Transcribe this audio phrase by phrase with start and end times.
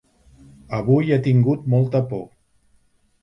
[0.77, 2.23] Avui he tingut molta por.